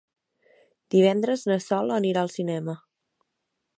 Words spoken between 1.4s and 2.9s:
na Sol anirà al cinema.